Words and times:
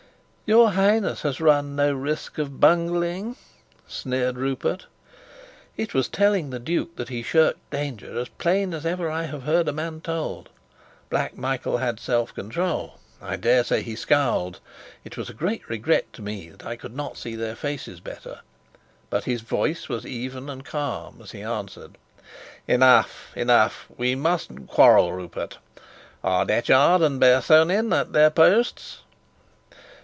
"Your 0.51 0.71
Highness 0.71 1.21
has 1.21 1.39
run 1.39 1.77
no 1.77 1.93
risk 1.93 2.37
of 2.37 2.59
bungling!" 2.59 3.37
sneered 3.87 4.35
Rupert. 4.35 4.85
It 5.77 5.93
was 5.93 6.09
telling 6.09 6.49
the 6.49 6.59
duke 6.59 6.97
that 6.97 7.07
he 7.07 7.23
shirked 7.23 7.69
danger 7.69 8.19
as 8.19 8.27
plain 8.27 8.73
as 8.73 8.85
ever 8.85 9.09
I 9.09 9.23
have 9.23 9.43
heard 9.43 9.69
a 9.69 9.71
man 9.71 10.01
told. 10.01 10.49
Black 11.09 11.37
Michael 11.37 11.77
had 11.77 12.01
self 12.01 12.35
control. 12.35 12.99
I 13.21 13.37
dare 13.37 13.63
say 13.63 13.81
he 13.81 13.95
scowled 13.95 14.59
it 15.05 15.15
was 15.15 15.29
a 15.29 15.33
great 15.33 15.69
regret 15.69 16.11
to 16.11 16.21
me 16.21 16.49
that 16.49 16.65
I 16.65 16.75
could 16.75 16.97
not 16.97 17.15
see 17.15 17.35
their 17.37 17.55
faces 17.55 18.01
better 18.01 18.41
but 19.09 19.23
his 19.23 19.39
voice 19.39 19.87
was 19.87 20.05
even 20.05 20.49
and 20.49 20.65
calm, 20.65 21.21
as 21.23 21.31
he 21.31 21.43
answered: 21.43 21.97
"Enough, 22.67 23.31
enough! 23.37 23.85
We 23.97 24.15
mustn't 24.15 24.67
quarrel, 24.67 25.13
Rupert. 25.13 25.59
Are 26.25 26.43
Detchard 26.45 27.01
and 27.03 27.21
Bersonin 27.21 27.93
at 27.93 28.11
their 28.11 28.29
posts?" 28.29 28.97